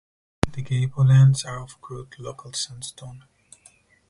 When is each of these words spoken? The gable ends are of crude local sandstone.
The 0.53 0.63
gable 0.63 1.11
ends 1.11 1.45
are 1.45 1.61
of 1.61 1.79
crude 1.79 2.15
local 2.17 2.53
sandstone. 2.53 3.25